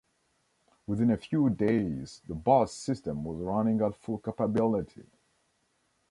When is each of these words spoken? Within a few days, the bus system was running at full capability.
Within 0.87 1.11
a 1.11 1.17
few 1.17 1.51
days, 1.51 2.23
the 2.27 2.33
bus 2.33 2.73
system 2.73 3.23
was 3.23 3.37
running 3.37 3.81
at 3.81 3.95
full 3.95 4.17
capability. 4.17 5.05